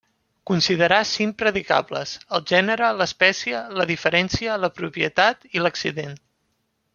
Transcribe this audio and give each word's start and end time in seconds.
Considerà 0.51 0.95
cinc 1.09 1.35
predicables: 1.41 2.13
el 2.37 2.43
gènere, 2.53 2.89
l'espècie, 3.01 3.61
la 3.81 3.87
diferència, 3.93 4.57
la 4.65 4.71
propietat 4.81 5.47
i 5.59 5.63
l'accident. 5.67 6.19